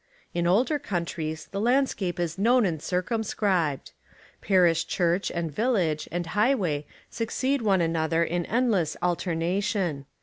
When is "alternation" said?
9.03-10.07